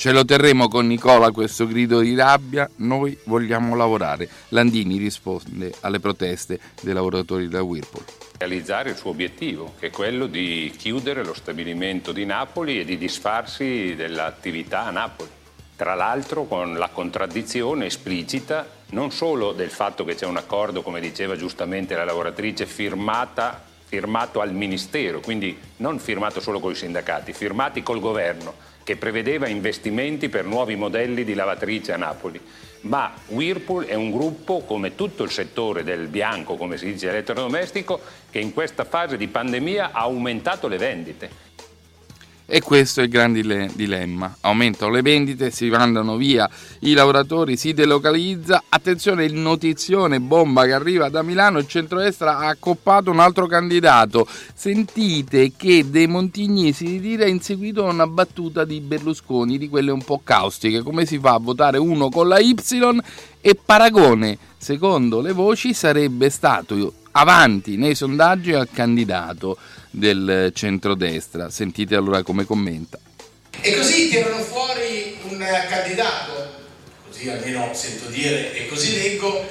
Ce 0.00 0.12
lo 0.12 0.24
terremo 0.24 0.68
con 0.68 0.86
Nicola 0.86 1.30
questo 1.30 1.66
grido 1.66 2.00
di 2.00 2.14
rabbia, 2.14 2.66
noi 2.76 3.14
vogliamo 3.24 3.76
lavorare. 3.76 4.30
Landini 4.48 4.96
risponde 4.96 5.74
alle 5.80 6.00
proteste 6.00 6.58
dei 6.80 6.94
lavoratori 6.94 7.48
della 7.48 7.62
Whirlpool. 7.62 8.04
realizzare 8.38 8.88
il 8.88 8.96
suo 8.96 9.10
obiettivo, 9.10 9.74
che 9.78 9.88
è 9.88 9.90
quello 9.90 10.24
di 10.24 10.72
chiudere 10.74 11.22
lo 11.22 11.34
stabilimento 11.34 12.12
di 12.12 12.24
Napoli 12.24 12.80
e 12.80 12.86
di 12.86 12.96
disfarsi 12.96 13.94
dell'attività 13.94 14.86
a 14.86 14.90
Napoli. 14.90 15.28
Tra 15.76 15.92
l'altro 15.92 16.44
con 16.44 16.78
la 16.78 16.88
contraddizione 16.88 17.84
esplicita 17.84 18.66
non 18.92 19.10
solo 19.10 19.52
del 19.52 19.68
fatto 19.68 20.04
che 20.04 20.14
c'è 20.14 20.24
un 20.24 20.38
accordo, 20.38 20.80
come 20.80 21.00
diceva 21.00 21.36
giustamente 21.36 21.94
la 21.94 22.04
lavoratrice, 22.04 22.64
firmata, 22.64 23.62
firmato 23.84 24.40
al 24.40 24.54
Ministero, 24.54 25.20
quindi 25.20 25.54
non 25.76 25.98
firmato 25.98 26.40
solo 26.40 26.58
con 26.58 26.72
i 26.72 26.74
sindacati, 26.74 27.34
firmati 27.34 27.82
col 27.82 28.00
governo, 28.00 28.68
che 28.82 28.96
prevedeva 28.96 29.48
investimenti 29.48 30.28
per 30.28 30.44
nuovi 30.44 30.76
modelli 30.76 31.24
di 31.24 31.34
lavatrice 31.34 31.92
a 31.92 31.96
Napoli. 31.96 32.40
Ma 32.82 33.12
Whirlpool 33.26 33.84
è 33.84 33.94
un 33.94 34.10
gruppo, 34.10 34.60
come 34.60 34.94
tutto 34.94 35.22
il 35.22 35.30
settore 35.30 35.84
del 35.84 36.06
bianco, 36.06 36.56
come 36.56 36.78
si 36.78 36.86
dice 36.86 37.10
elettrodomestico, 37.10 38.00
che 38.30 38.38
in 38.38 38.54
questa 38.54 38.84
fase 38.84 39.16
di 39.16 39.28
pandemia 39.28 39.90
ha 39.92 40.00
aumentato 40.00 40.66
le 40.66 40.78
vendite. 40.78 41.48
E 42.52 42.62
questo 42.62 43.00
è 43.00 43.04
il 43.04 43.10
grande 43.10 43.42
dile- 43.42 43.70
dilemma. 43.74 44.38
Aumentano 44.40 44.90
le 44.90 45.02
vendite, 45.02 45.52
si 45.52 45.68
mandano 45.68 46.16
via 46.16 46.50
i 46.80 46.94
lavoratori, 46.94 47.56
si 47.56 47.72
delocalizza. 47.72 48.64
Attenzione, 48.68 49.24
il 49.24 49.34
notizione 49.34 50.18
bomba 50.18 50.64
che 50.64 50.72
arriva 50.72 51.08
da 51.08 51.22
Milano, 51.22 51.60
il 51.60 51.68
centrodestra 51.68 52.38
ha 52.38 52.48
accoppato 52.48 53.08
un 53.08 53.20
altro 53.20 53.46
candidato. 53.46 54.26
Sentite 54.52 55.52
che 55.56 55.88
De 55.90 56.08
Montignesi 56.08 56.86
di 56.86 56.98
dire 56.98 57.26
ha 57.26 57.28
inseguito 57.28 57.84
una 57.84 58.08
battuta 58.08 58.64
di 58.64 58.80
Berlusconi, 58.80 59.56
di 59.56 59.68
quelle 59.68 59.92
un 59.92 60.02
po' 60.02 60.20
caustiche. 60.24 60.82
Come 60.82 61.06
si 61.06 61.20
fa 61.20 61.34
a 61.34 61.38
votare 61.38 61.78
uno 61.78 62.08
con 62.08 62.26
la 62.26 62.40
Y? 62.40 62.56
E 63.40 63.54
Paragone, 63.64 64.36
secondo 64.58 65.20
le 65.20 65.30
voci, 65.30 65.72
sarebbe 65.72 66.28
stato 66.30 66.94
avanti 67.12 67.76
nei 67.76 67.94
sondaggi 67.94 68.52
al 68.54 68.68
candidato 68.72 69.56
del 69.90 70.52
centrodestra. 70.54 71.50
Sentite 71.50 71.94
allora 71.96 72.22
come 72.22 72.44
commenta. 72.44 72.98
E 73.60 73.76
così 73.76 74.08
tirano 74.08 74.42
fuori 74.42 75.18
un 75.28 75.44
candidato, 75.68 76.54
così 77.06 77.28
almeno 77.28 77.70
sento 77.74 78.08
dire 78.08 78.54
e 78.54 78.68
così 78.68 78.96
leggo, 78.96 79.46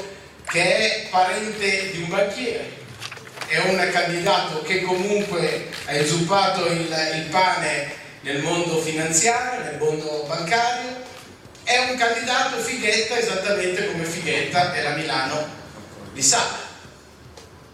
che 0.45 0.61
è 0.77 1.07
parente 1.09 1.91
di 1.91 2.01
un 2.01 2.09
banchiere. 2.09 2.77
È 3.47 3.57
un 3.67 3.89
candidato 3.91 4.61
che 4.61 4.81
comunque 4.81 5.69
ha 5.85 5.95
inzuppato 5.95 6.65
il, 6.67 6.81
il 6.81 7.25
pane 7.29 7.97
nel 8.21 8.41
mondo 8.41 8.79
finanziario, 8.79 9.63
nel 9.63 9.77
mondo 9.79 10.25
bancario. 10.27 11.07
È 11.63 11.77
un 11.89 11.97
candidato 11.97 12.57
fighetta 12.57 13.17
esattamente 13.17 13.91
come 13.91 14.03
fighetta 14.03 14.71
la 14.81 14.95
Milano 14.95 15.47
di 16.13 16.21
Sala. 16.21 16.57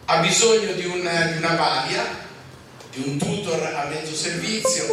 Ha 0.05 0.17
bisogno 0.17 0.73
di, 0.73 0.85
un- 0.85 1.31
di 1.31 1.37
una 1.37 1.53
balia, 1.55 2.24
di 2.95 3.09
un 3.09 3.17
tutor 3.17 3.61
a 3.61 3.87
mezzo 3.89 4.15
servizio, 4.15 4.83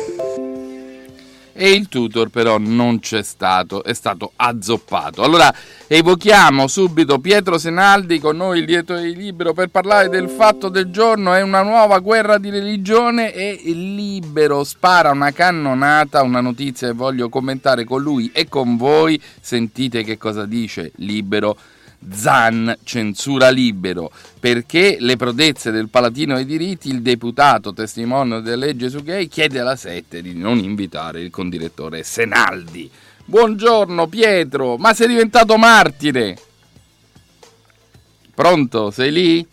E 1.54 1.70
il 1.70 1.88
tutor 1.88 2.30
però 2.30 2.58
non 2.58 2.98
c'è 2.98 3.22
stato, 3.22 3.84
è 3.84 3.92
stato 3.92 4.32
azzoppato. 4.34 5.22
Allora 5.22 5.54
evochiamo 5.86 6.66
subito 6.66 7.20
Pietro 7.20 7.58
Senaldi 7.58 8.18
con 8.18 8.38
noi, 8.38 8.64
direttore 8.64 9.02
di 9.02 9.14
Libero, 9.14 9.52
per 9.52 9.68
parlare 9.68 10.08
del 10.08 10.28
fatto 10.28 10.68
del 10.68 10.90
giorno. 10.90 11.32
È 11.34 11.42
una 11.42 11.62
nuova 11.62 12.00
guerra 12.00 12.38
di 12.38 12.50
religione 12.50 13.32
e 13.32 13.60
il 13.64 13.94
Libero 13.94 14.64
spara 14.64 15.10
una 15.10 15.30
cannonata, 15.30 16.22
una 16.22 16.40
notizia 16.40 16.88
che 16.88 16.94
voglio 16.94 17.28
commentare 17.28 17.84
con 17.84 18.02
lui 18.02 18.30
e 18.32 18.48
con 18.48 18.76
voi. 18.76 19.20
Sentite 19.40 20.02
che 20.02 20.16
cosa 20.18 20.44
dice 20.44 20.90
Libero. 20.96 21.56
Zan 22.10 22.76
censura 22.82 23.50
libero 23.50 24.10
perché 24.40 24.96
le 25.00 25.16
prodezze 25.16 25.70
del 25.70 25.88
Palatino 25.88 26.34
ai 26.34 26.44
diritti 26.44 26.88
il 26.88 27.02
deputato 27.02 27.72
testimone 27.72 28.42
della 28.42 28.66
legge 28.66 28.90
su 28.90 29.02
gay 29.02 29.28
chiede 29.28 29.60
alla 29.60 29.76
Sette 29.76 30.22
di 30.22 30.34
non 30.34 30.58
invitare 30.58 31.20
il 31.20 31.30
condirettore 31.30 32.02
Senaldi. 32.02 32.90
Buongiorno 33.24 34.08
Pietro, 34.08 34.76
ma 34.76 34.94
sei 34.94 35.08
diventato 35.08 35.56
martire. 35.56 36.36
Pronto, 38.34 38.90
sei 38.90 39.12
lì? 39.12 39.46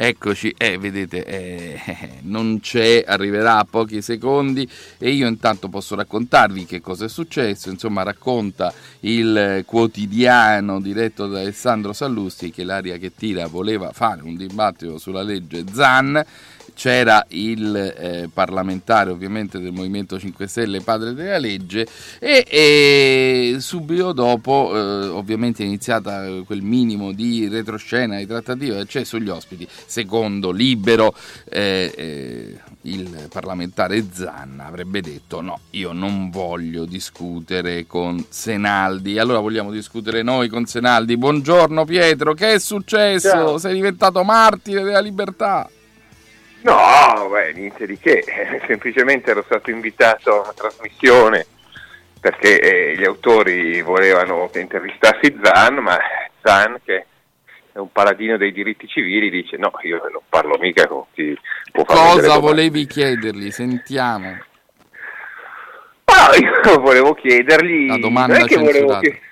Eccoci, 0.00 0.54
eh, 0.56 0.78
vedete, 0.78 1.24
eh, 1.24 1.80
non 2.22 2.60
c'è, 2.60 3.02
arriverà 3.04 3.58
a 3.58 3.66
pochi 3.68 4.00
secondi 4.00 4.66
e 4.96 5.10
io 5.10 5.26
intanto 5.26 5.68
posso 5.68 5.96
raccontarvi 5.96 6.66
che 6.66 6.80
cosa 6.80 7.06
è 7.06 7.08
successo, 7.08 7.68
insomma 7.68 8.04
racconta 8.04 8.72
il 9.00 9.64
quotidiano 9.66 10.80
diretto 10.80 11.26
da 11.26 11.40
Alessandro 11.40 11.92
Sallusti 11.92 12.52
che 12.52 12.62
l'aria 12.62 12.96
che 12.96 13.12
tira 13.12 13.48
voleva 13.48 13.90
fare 13.90 14.22
un 14.22 14.36
dibattito 14.36 14.98
sulla 14.98 15.22
legge 15.22 15.64
Zan, 15.72 16.24
c'era 16.78 17.26
il 17.30 17.74
eh, 17.74 18.30
parlamentare 18.32 19.10
ovviamente 19.10 19.58
del 19.58 19.72
Movimento 19.72 20.16
5 20.16 20.46
Stelle, 20.46 20.80
padre 20.80 21.12
della 21.12 21.36
legge, 21.36 21.84
e, 22.20 22.46
e 22.48 23.56
subito 23.58 24.12
dopo 24.12 24.70
eh, 24.72 25.08
ovviamente 25.08 25.64
è 25.64 25.66
iniziata 25.66 26.24
quel 26.46 26.62
minimo 26.62 27.10
di 27.10 27.48
retroscena, 27.48 28.18
di 28.18 28.28
trattativa 28.28 28.76
che 28.76 28.86
c'è 28.86 29.02
sugli 29.02 29.28
ospiti. 29.28 29.66
Secondo 29.86 30.52
Libero, 30.52 31.16
eh, 31.50 31.92
eh, 31.96 32.60
il 32.82 33.26
parlamentare 33.28 34.04
Zanna 34.12 34.66
avrebbe 34.66 35.00
detto 35.00 35.40
no, 35.40 35.58
io 35.70 35.90
non 35.92 36.30
voglio 36.30 36.84
discutere 36.84 37.88
con 37.88 38.24
Senaldi. 38.28 39.18
Allora 39.18 39.40
vogliamo 39.40 39.72
discutere 39.72 40.22
noi 40.22 40.48
con 40.48 40.64
Senaldi. 40.64 41.16
Buongiorno 41.16 41.84
Pietro, 41.84 42.34
che 42.34 42.52
è 42.52 42.58
successo? 42.60 43.30
Ciao. 43.30 43.58
Sei 43.58 43.74
diventato 43.74 44.22
martire 44.22 44.84
della 44.84 45.00
libertà. 45.00 45.68
No, 46.68 47.28
beh, 47.28 47.52
niente 47.54 47.86
di 47.86 47.98
che, 47.98 48.22
semplicemente 48.66 49.30
ero 49.30 49.42
stato 49.42 49.70
invitato 49.70 50.30
a 50.30 50.40
una 50.42 50.52
trasmissione 50.52 51.46
perché 52.20 52.60
eh, 52.60 52.96
gli 52.96 53.04
autori 53.04 53.80
volevano 53.80 54.48
che 54.52 54.60
intervistassi 54.60 55.38
Zan, 55.42 55.76
ma 55.76 55.96
Zan, 56.42 56.78
che 56.84 57.06
è 57.72 57.78
un 57.78 57.90
paladino 57.92 58.36
dei 58.36 58.52
diritti 58.52 58.86
civili, 58.86 59.30
dice 59.30 59.56
no, 59.56 59.70
io 59.82 60.00
non 60.12 60.22
parlo 60.28 60.58
mica 60.58 60.86
con 60.86 61.04
chi 61.12 61.38
può 61.72 61.84
delle 61.84 62.00
Cosa 62.00 62.20
domande." 62.20 62.40
volevi 62.40 62.86
chiedergli? 62.86 63.50
Sentiamo. 63.50 64.36
Ah, 66.04 66.36
io 66.36 66.80
volevo 66.80 67.14
chiedergli... 67.14 67.86
La 67.86 67.98
domanda 67.98 68.34
non 68.34 68.44
è 68.44 68.48
che 68.48 68.56
volevo 68.56 68.72
censurata. 68.72 69.00
chied- 69.00 69.26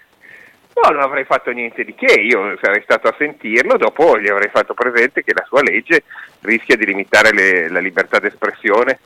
No, 0.83 0.90
non 0.90 1.00
avrei 1.00 1.25
fatto 1.25 1.50
niente 1.52 1.85
di 1.85 1.95
che, 1.95 2.21
io 2.21 2.59
sarei 2.61 2.83
stato 2.83 3.09
a 3.09 3.14
sentirlo, 3.16 3.78
dopo 3.78 4.18
gli 4.18 4.28
avrei 4.28 4.50
fatto 4.50 4.75
presente 4.75 5.25
che 5.25 5.33
la 5.33 5.45
sua 5.47 5.62
legge 5.62 6.02
rischia 6.42 6.76
di 6.76 6.85
limitare 6.85 7.33
le- 7.33 7.71
la 7.71 7.80
libertà 7.80 8.18
d'espressione 8.18 8.99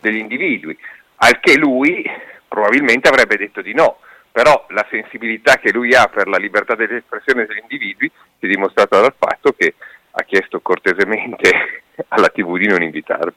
degli 0.00 0.16
individui, 0.16 0.76
al 1.16 1.38
che 1.38 1.56
lui 1.56 2.04
probabilmente 2.48 3.08
avrebbe 3.08 3.36
detto 3.36 3.62
di 3.62 3.72
no, 3.72 3.98
però 4.32 4.66
la 4.70 4.84
sensibilità 4.90 5.56
che 5.58 5.72
lui 5.72 5.94
ha 5.94 6.06
per 6.06 6.26
la 6.26 6.38
libertà 6.38 6.74
dell'espressione 6.74 7.46
degli 7.46 7.60
individui 7.62 8.10
si 8.38 8.46
è 8.46 8.48
dimostrata 8.48 9.00
dal 9.00 9.14
fatto 9.16 9.54
che 9.56 9.74
ha 10.10 10.22
chiesto 10.24 10.60
cortesemente 10.60 11.84
alla 12.08 12.28
TV 12.28 12.58
di 12.58 12.66
non 12.66 12.82
invitarlo. 12.82 13.32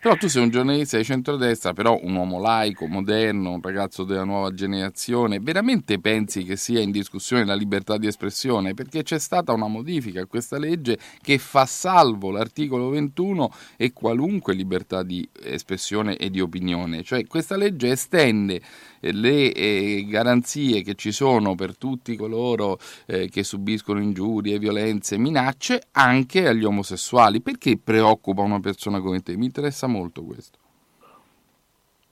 Però 0.00 0.16
tu 0.16 0.28
sei 0.28 0.42
un 0.42 0.48
giornalista 0.48 0.96
di 0.96 1.04
centrodestra, 1.04 1.74
però 1.74 2.00
un 2.02 2.14
uomo 2.14 2.40
laico, 2.40 2.86
moderno, 2.86 3.50
un 3.50 3.60
ragazzo 3.60 4.02
della 4.04 4.24
nuova 4.24 4.50
generazione. 4.54 5.40
Veramente 5.40 6.00
pensi 6.00 6.42
che 6.42 6.56
sia 6.56 6.80
in 6.80 6.90
discussione 6.90 7.44
la 7.44 7.52
libertà 7.52 7.98
di 7.98 8.06
espressione? 8.06 8.72
Perché 8.72 9.02
c'è 9.02 9.18
stata 9.18 9.52
una 9.52 9.68
modifica 9.68 10.22
a 10.22 10.26
questa 10.26 10.58
legge 10.58 10.98
che 11.20 11.36
fa 11.36 11.66
salvo 11.66 12.30
l'articolo 12.30 12.88
21 12.88 13.52
e 13.76 13.92
qualunque 13.92 14.54
libertà 14.54 15.02
di 15.02 15.28
espressione 15.42 16.16
e 16.16 16.30
di 16.30 16.40
opinione. 16.40 17.02
Cioè 17.02 17.26
questa 17.26 17.58
legge 17.58 17.90
estende 17.90 18.62
eh, 19.00 19.12
le 19.12 19.52
eh, 19.52 20.06
garanzie 20.08 20.80
che 20.80 20.94
ci 20.94 21.12
sono 21.12 21.54
per 21.54 21.76
tutti 21.76 22.16
coloro 22.16 22.78
eh, 23.04 23.28
che 23.28 23.42
subiscono 23.44 24.00
ingiurie, 24.00 24.58
violenze, 24.58 25.18
minacce 25.18 25.88
anche 25.92 26.48
agli 26.48 26.64
omosessuali. 26.64 27.42
Perché 27.42 27.76
preoccupa 27.76 28.40
una 28.40 28.60
persona 28.60 29.00
come 29.00 29.20
te? 29.20 29.36
Mi 29.36 29.44
interessa 29.44 29.88
molto 29.90 30.24
questo. 30.24 30.58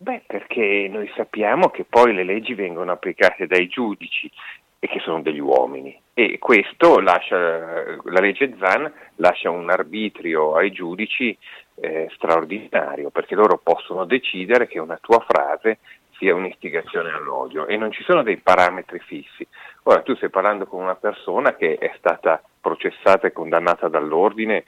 Beh, 0.00 0.22
perché 0.26 0.88
noi 0.90 1.10
sappiamo 1.16 1.70
che 1.70 1.84
poi 1.84 2.14
le 2.14 2.22
leggi 2.22 2.54
vengono 2.54 2.92
applicate 2.92 3.46
dai 3.46 3.66
giudici 3.66 4.30
e 4.78 4.86
che 4.86 5.00
sono 5.00 5.22
degli 5.22 5.40
uomini 5.40 5.98
e 6.14 6.38
questo 6.38 7.00
lascia, 7.00 7.36
la 7.36 8.20
legge 8.20 8.54
Zan 8.58 8.92
lascia 9.16 9.50
un 9.50 9.68
arbitrio 9.70 10.54
ai 10.54 10.70
giudici 10.70 11.36
eh, 11.80 12.08
straordinario 12.14 13.10
perché 13.10 13.34
loro 13.34 13.58
possono 13.58 14.04
decidere 14.04 14.68
che 14.68 14.78
una 14.78 14.98
tua 15.00 15.24
frase 15.26 15.78
sia 16.18 16.34
un'istigazione 16.34 17.10
all'odio 17.10 17.66
e 17.66 17.76
non 17.76 17.92
ci 17.92 18.02
sono 18.02 18.22
dei 18.22 18.38
parametri 18.38 18.98
fissi. 18.98 19.46
Ora 19.84 20.02
tu 20.02 20.14
stai 20.16 20.30
parlando 20.30 20.66
con 20.66 20.82
una 20.82 20.96
persona 20.96 21.54
che 21.54 21.76
è 21.76 21.92
stata 21.96 22.42
processata 22.60 23.28
e 23.28 23.32
condannata 23.32 23.88
dall'ordine 23.88 24.64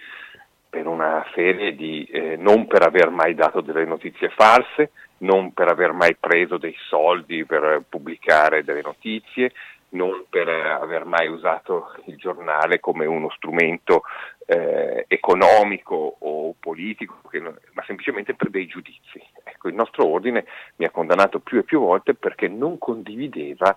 per 0.71 0.87
una 0.87 1.27
serie 1.35 1.75
di, 1.75 2.05
eh, 2.05 2.37
non 2.37 2.67
per 2.69 2.87
aver 2.87 3.11
mai 3.11 3.35
dato 3.35 3.61
delle 3.61 3.85
notizie 3.85 4.31
false, 4.31 4.93
non 5.19 5.53
per 5.53 5.69
aver 5.69 5.93
mai 5.93 6.15
preso 6.15 6.57
dei 6.57 6.77
soldi 6.89 7.45
per 7.45 7.65
eh, 7.65 7.83
pubblicare 7.87 8.63
delle 8.63 8.83
notizie, 8.83 9.53
non 9.91 10.25
per 10.31 10.49
eh, 10.49 10.71
aver 10.71 11.05
mai 11.05 11.27
usato 11.27 11.93
il 12.05 12.17
giornale 12.17 12.79
come 12.79 13.05
uno 13.05 13.31
strumento 13.31 14.03
eh, 14.47 15.05
economico 15.09 16.17
o 16.21 16.55
politico, 16.59 17.21
che 17.29 17.41
ma 17.41 17.83
semplicemente 17.87 18.35
per 18.35 18.51
dei 18.51 18.67
giudizi. 18.67 19.21
Ecco, 19.43 19.69
il 19.69 19.75
nostro 19.75 20.07
ordine 20.07 20.45
mi 20.77 20.85
ha 20.85 20.91
condannato 20.91 21.41
più 21.41 21.59
e 21.59 21.65
più 21.65 21.81
volte 21.81 22.15
perché 22.15 22.49
non 22.49 22.79
condivideva 22.79 23.77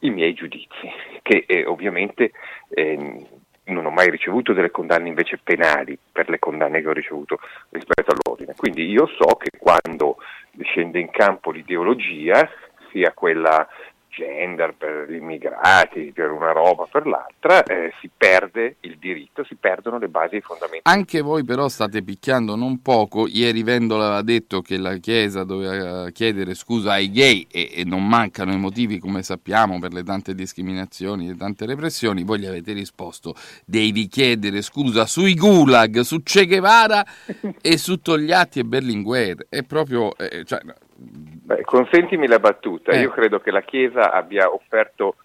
i 0.00 0.10
miei 0.10 0.34
giudizi, 0.34 0.90
che 1.22 1.44
eh, 1.46 1.64
ovviamente 1.64 2.32
ehm, 2.68 3.26
non 3.66 3.86
ho 3.86 3.90
mai 3.90 4.10
ricevuto 4.10 4.52
delle 4.52 4.70
condanne 4.70 5.08
invece 5.08 5.38
penali 5.42 5.98
per 6.12 6.28
le 6.28 6.38
condanne 6.38 6.80
che 6.80 6.88
ho 6.88 6.92
ricevuto 6.92 7.38
rispetto 7.70 8.12
all'ordine. 8.12 8.54
Quindi 8.56 8.86
io 8.86 9.06
so 9.06 9.36
che 9.36 9.50
quando 9.58 10.16
scende 10.62 10.98
in 10.98 11.10
campo 11.10 11.50
l'ideologia, 11.50 12.48
sia 12.90 13.12
quella 13.12 13.66
gender 14.14 14.74
per 14.74 15.06
gli 15.08 15.14
immigrati, 15.14 16.12
per 16.14 16.30
una 16.30 16.52
roba 16.52 16.82
o 16.82 16.88
per 16.90 17.06
l'altra, 17.06 17.62
eh, 17.62 17.92
si 18.00 18.10
perde 18.14 18.76
il 18.80 18.98
diritto, 18.98 19.44
si 19.44 19.56
perdono 19.56 19.98
le 19.98 20.08
basi 20.08 20.36
e 20.36 20.38
i 20.38 20.40
fondamenti. 20.40 20.82
Anche 20.84 21.20
voi 21.20 21.44
però 21.44 21.68
state 21.68 22.02
picchiando 22.02 22.56
non 22.56 22.80
poco, 22.82 23.26
ieri 23.26 23.62
Vendola 23.62 24.06
aveva 24.06 24.22
detto 24.22 24.60
che 24.60 24.76
la 24.78 24.96
Chiesa 24.96 25.44
doveva 25.44 26.10
chiedere 26.10 26.54
scusa 26.54 26.92
ai 26.92 27.10
gay 27.10 27.46
e, 27.50 27.70
e 27.74 27.84
non 27.84 28.06
mancano 28.06 28.52
i 28.52 28.58
motivi 28.58 28.98
come 28.98 29.22
sappiamo 29.22 29.78
per 29.78 29.92
le 29.92 30.02
tante 30.02 30.34
discriminazioni, 30.34 31.26
le 31.26 31.36
tante 31.36 31.66
repressioni, 31.66 32.22
voi 32.22 32.40
gli 32.40 32.46
avete 32.46 32.72
risposto 32.72 33.34
devi 33.64 34.06
chiedere 34.08 34.62
scusa 34.62 35.06
sui 35.06 35.34
gulag, 35.34 36.00
su 36.00 36.22
Che 36.22 36.46
Guevara 36.46 37.04
e 37.60 37.78
su 37.78 38.00
Togliatti 38.00 38.60
e 38.60 38.64
Berlinguer, 38.64 39.46
è 39.48 39.62
proprio... 39.62 40.16
eh, 40.16 40.44
cioè, 40.44 40.60
Beh, 40.96 41.62
consentimi 41.62 42.26
la 42.26 42.38
battuta, 42.38 42.92
Eh. 42.92 43.00
io 43.00 43.10
credo 43.10 43.40
che 43.40 43.50
la 43.50 43.62
Chiesa 43.62 44.12
abbia 44.12 44.48
offerto 44.52 45.16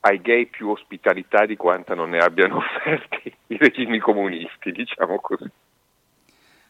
ai 0.00 0.20
gay 0.20 0.46
più 0.46 0.68
ospitalità 0.70 1.46
di 1.46 1.56
quanta 1.56 1.94
non 1.94 2.10
ne 2.10 2.18
abbiano 2.18 2.56
offerti 2.62 3.32
i 3.48 3.56
regimi 3.56 3.98
comunisti, 3.98 4.72
diciamo 4.72 5.20
così. 5.20 5.48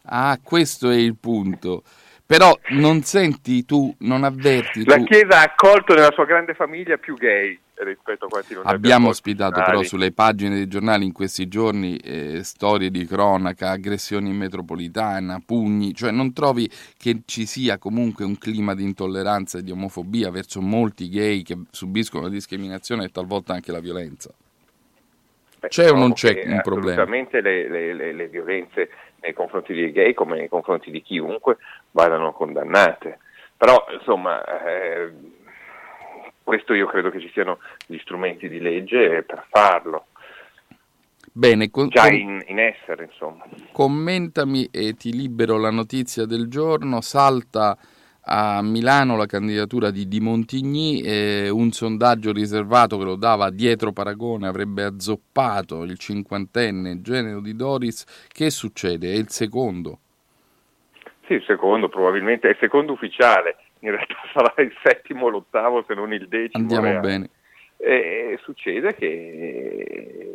ah 0.04 0.38
questo 0.42 0.90
è 0.90 0.96
il 0.96 1.16
punto, 1.16 1.82
però 2.26 2.56
non 2.70 3.02
senti 3.02 3.64
tu, 3.64 3.94
non 4.00 4.24
avverti 4.24 4.84
La 4.84 4.96
tu... 4.96 5.04
Chiesa 5.04 5.38
ha 5.38 5.42
accolto 5.42 5.94
nella 5.94 6.12
sua 6.12 6.24
grande 6.24 6.54
famiglia 6.54 6.96
più 6.98 7.14
gay 7.16 7.58
rispetto 7.84 8.26
a 8.26 8.28
quanti 8.28 8.54
non 8.54 8.62
Abbiamo 8.66 9.08
ospitato 9.08 9.54
giornali. 9.54 9.70
però 9.72 9.82
sulle 9.88 10.12
pagine 10.12 10.54
dei 10.54 10.66
giornali 10.68 11.04
in 11.04 11.12
questi 11.12 11.48
giorni 11.48 11.96
eh, 11.96 12.42
storie 12.44 12.90
di 12.90 13.04
cronaca, 13.06 13.70
aggressioni 13.70 14.30
in 14.30 14.36
metropolitana, 14.36 15.40
pugni, 15.44 15.94
cioè 15.94 16.10
non 16.10 16.32
trovi 16.32 16.70
che 16.96 17.22
ci 17.24 17.46
sia 17.46 17.78
comunque 17.78 18.24
un 18.24 18.38
clima 18.38 18.74
di 18.74 18.84
intolleranza 18.84 19.58
e 19.58 19.62
di 19.62 19.70
omofobia 19.70 20.30
verso 20.30 20.60
molti 20.60 21.08
gay 21.08 21.42
che 21.42 21.56
subiscono 21.70 22.24
la 22.24 22.28
discriminazione 22.30 23.04
e 23.04 23.08
talvolta 23.10 23.52
anche 23.52 23.72
la 23.72 23.80
violenza? 23.80 24.30
Beh, 25.60 25.68
C'è 25.68 25.90
o 25.90 25.94
non 25.94 26.14
trovo 26.14 26.14
c'è 26.14 26.42
un 26.46 26.60
problema? 26.62 27.02
Assolutamente 27.02 27.40
le, 27.40 27.68
le- 27.68 27.94
le- 27.94 28.12
le 28.12 28.28
violenze 28.28 28.90
nei 29.20 29.34
confronti 29.34 29.74
dei 29.74 29.92
gay 29.92 30.14
come 30.14 30.36
nei 30.36 30.48
confronti 30.48 30.90
di 30.90 31.02
chiunque 31.02 31.58
vadano 31.90 32.32
condannate. 32.32 33.18
Però 33.58 33.84
insomma 33.92 34.42
eh, 34.42 35.12
questo 36.42 36.74
io 36.74 36.86
credo 36.86 37.10
che 37.10 37.20
ci 37.20 37.30
siano 37.32 37.58
gli 37.86 37.98
strumenti 37.98 38.48
di 38.48 38.60
legge 38.60 39.22
per 39.22 39.46
farlo, 39.48 40.06
Bene, 41.32 41.70
con- 41.70 41.88
già 41.88 42.08
in, 42.08 42.42
in 42.48 42.58
essere 42.58 43.04
insomma. 43.04 43.44
commentami 43.72 44.68
e 44.72 44.94
ti 44.94 45.12
libero 45.12 45.58
la 45.58 45.70
notizia 45.70 46.26
del 46.26 46.48
giorno. 46.48 47.00
Salta 47.00 47.78
a 48.22 48.62
Milano 48.62 49.16
la 49.16 49.26
candidatura 49.26 49.90
di 49.90 50.08
Di 50.08 50.20
Montigny, 50.20 51.00
eh, 51.00 51.48
un 51.48 51.70
sondaggio 51.70 52.32
riservato 52.32 52.98
che 52.98 53.04
lo 53.04 53.16
dava 53.16 53.50
dietro 53.50 53.92
Paragone 53.92 54.48
avrebbe 54.48 54.82
azzoppato 54.82 55.84
il 55.84 55.96
cinquantenne 55.98 57.00
genero 57.00 57.40
di 57.40 57.54
Doris. 57.54 58.26
Che 58.28 58.50
succede? 58.50 59.12
È 59.12 59.16
il 59.16 59.30
secondo. 59.30 59.98
Sì, 61.26 61.34
il 61.34 61.44
secondo 61.46 61.88
probabilmente 61.88 62.48
è 62.48 62.50
il 62.50 62.56
secondo 62.58 62.92
ufficiale, 62.92 63.56
in 63.80 63.90
realtà 63.90 64.16
sarà 64.32 64.54
il 64.62 64.72
settimo, 64.82 65.28
l'ottavo 65.28 65.84
se 65.86 65.94
non 65.94 66.12
il 66.12 66.28
decimo. 66.28 66.62
Andiamo 66.62 66.84
reale. 66.84 67.00
bene. 67.00 67.30
E 67.76 68.38
succede 68.42 68.94
che 68.94 70.30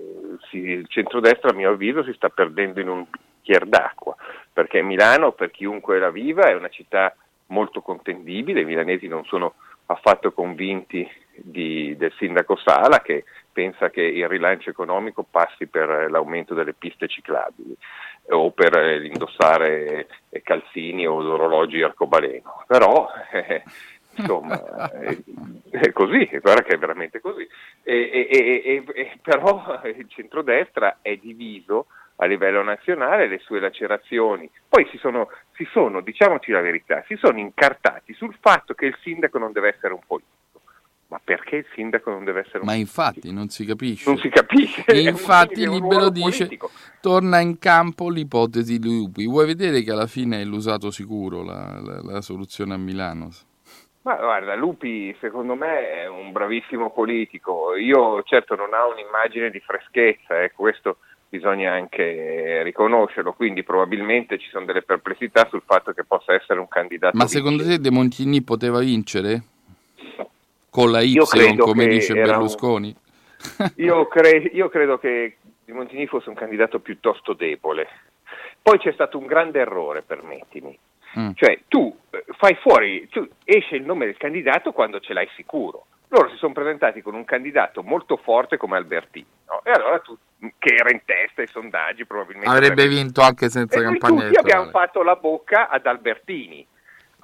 sì, 0.49 0.57
il 0.57 0.87
centrodestra, 0.87 1.51
a 1.51 1.53
mio 1.53 1.71
avviso, 1.71 2.03
si 2.03 2.13
sta 2.13 2.29
perdendo 2.29 2.79
in 2.79 2.89
un 2.89 3.05
bicchiere 3.09 3.67
d'acqua, 3.67 4.15
perché 4.51 4.81
Milano, 4.81 5.31
per 5.31 5.51
chiunque 5.51 5.99
la 5.99 6.09
viva, 6.09 6.49
è 6.49 6.55
una 6.55 6.69
città 6.69 7.15
molto 7.47 7.81
contendibile, 7.81 8.61
i 8.61 8.65
milanesi 8.65 9.07
non 9.07 9.23
sono 9.25 9.53
affatto 9.87 10.31
convinti 10.31 11.07
di- 11.35 11.95
del 11.95 12.11
sindaco 12.17 12.55
Sala 12.55 13.01
che 13.01 13.23
pensa 13.51 13.91
che 13.91 14.01
il 14.01 14.27
rilancio 14.27 14.71
economico 14.71 15.23
passi 15.29 15.67
per 15.67 16.09
l'aumento 16.09 16.55
delle 16.55 16.73
piste 16.73 17.07
ciclabili 17.07 17.77
o 18.29 18.51
per 18.51 18.75
eh, 18.77 18.99
l'indossare 18.99 20.07
eh, 20.29 20.41
calzini 20.41 21.07
o 21.07 21.15
orologi 21.15 21.81
arcobaleno. 21.81 22.63
Però 22.67 23.07
eh, 23.31 23.63
insomma 24.15 24.91
eh, 24.91 25.23
è 25.71 25.91
così, 25.91 26.29
guarda 26.41 26.63
che 26.63 26.75
è 26.75 26.77
veramente 26.77 27.19
così. 27.19 27.47
E- 27.83 28.27
e- 28.29 28.83
e- 28.93 29.19
però 29.21 29.81
il 29.83 30.07
centrodestra 30.09 30.99
è 31.01 31.15
diviso 31.17 31.87
a 32.17 32.25
livello 32.25 32.63
nazionale, 32.63 33.27
le 33.27 33.39
sue 33.39 33.59
lacerazioni. 33.59 34.49
Poi 34.67 34.87
si 34.89 34.97
sono, 34.97 35.29
si 35.53 35.67
sono, 35.71 36.01
diciamoci 36.01 36.51
la 36.51 36.61
verità, 36.61 37.03
si 37.07 37.15
sono 37.17 37.39
incartati 37.39 38.13
sul 38.13 38.35
fatto 38.39 38.73
che 38.73 38.85
il 38.85 38.97
sindaco 39.01 39.37
non 39.37 39.51
deve 39.51 39.75
essere 39.75 39.93
un 39.93 39.99
politico. 40.05 40.34
Ma 41.15 41.21
perché 41.23 41.55
il 41.57 41.65
sindaco 41.73 42.09
non 42.09 42.25
deve 42.25 42.41
essere 42.41 42.59
un 42.59 42.65
Ma 42.65 42.73
infatti 42.73 43.31
non 43.31 43.47
si 43.47 43.63
capisce. 43.63 44.09
Non 44.09 44.19
si 44.19 44.27
capisce. 44.27 44.83
un- 44.91 44.97
Infatti 44.97 45.65
Libero 45.65 46.09
dice 46.09 46.43
politico. 46.43 46.69
torna 46.99 47.39
in 47.39 47.57
campo 47.57 48.09
l'ipotesi 48.09 48.77
di 48.79 48.85
Lupi. 48.85 49.25
Vuoi 49.25 49.45
vedere 49.45 49.81
che 49.81 49.91
alla 49.91 50.07
fine 50.07 50.41
è 50.41 50.43
l'usato 50.43 50.91
sicuro 50.91 51.41
la, 51.41 51.79
la- 51.81 52.01
la 52.03 52.21
soluzione 52.21 52.73
a 52.73 52.77
Milano? 52.77 53.29
Ma 54.01 54.15
guarda, 54.17 54.55
Lupi 54.55 55.15
secondo 55.21 55.55
me 55.55 55.89
è 56.01 56.07
un 56.07 56.33
bravissimo 56.33 56.91
politico. 56.91 57.75
Io 57.75 58.21
certo 58.23 58.55
non 58.55 58.73
ha 58.73 58.85
un'immagine 58.85 59.49
di 59.49 59.61
freschezza, 59.61 60.43
eh, 60.43 60.51
questo 60.51 60.97
bisogna 61.29 61.71
anche 61.71 62.61
riconoscerlo, 62.63 63.31
quindi 63.33 63.63
probabilmente 63.63 64.37
ci 64.37 64.49
sono 64.49 64.65
delle 64.65 64.81
perplessità 64.83 65.47
sul 65.49 65.63
fatto 65.65 65.93
che 65.93 66.03
possa 66.03 66.33
essere 66.33 66.59
un 66.59 66.67
candidato 66.67 67.15
Ma 67.17 67.25
secondo 67.25 67.63
te 67.63 67.79
De 67.79 67.89
Montigny 67.89 68.41
poteva 68.41 68.79
vincere? 68.79 69.43
Con 70.75 70.91
la 70.91 71.01
Y, 71.01 71.15
come 71.57 71.87
dice 71.87 72.11
era 72.11 72.23
un- 72.23 72.27
Berlusconi. 72.31 72.93
Io, 73.77 74.07
cre- 74.07 74.49
io 74.53 74.69
credo 74.69 74.97
che 74.97 75.37
Di 75.63 75.71
Montigny 75.71 76.07
fosse 76.07 76.29
un 76.29 76.35
candidato 76.35 76.79
piuttosto 76.79 77.33
debole. 77.33 77.87
Poi 78.61 78.77
c'è 78.79 78.91
stato 78.91 79.17
un 79.17 79.25
grande 79.25 79.59
errore, 79.59 80.01
permettimi. 80.01 80.77
Mm. 81.17 81.31
Cioè, 81.35 81.61
tu 81.67 81.95
eh, 82.09 82.25
fai 82.37 82.55
fuori, 82.55 83.07
tu, 83.09 83.25
esce 83.43 83.75
il 83.75 83.83
nome 83.83 84.05
del 84.05 84.17
candidato 84.17 84.73
quando 84.73 84.99
ce 84.99 85.13
l'hai 85.13 85.29
sicuro. 85.35 85.85
Loro 86.09 86.29
si 86.29 86.35
sono 86.37 86.53
presentati 86.53 87.01
con 87.01 87.13
un 87.13 87.23
candidato 87.23 87.83
molto 87.83 88.17
forte 88.17 88.57
come 88.57 88.77
Albertini, 88.77 89.25
no? 89.47 89.61
E 89.63 89.71
allora 89.71 89.99
tu, 89.99 90.17
che 90.57 90.73
era 90.73 90.91
in 90.91 91.01
testa 91.05 91.41
ai 91.41 91.47
sondaggi, 91.47 92.05
probabilmente 92.05 92.49
Avrebbe 92.49 92.87
vinto 92.87 93.21
anche 93.21 93.49
senza 93.49 93.79
e 93.79 93.83
noi 93.83 93.97
campagna 93.97 94.27
tutti 94.27 94.39
abbiamo 94.39 94.69
fatto 94.69 95.03
la 95.03 95.15
bocca 95.15 95.69
ad 95.69 95.85
Albertini. 95.85 96.65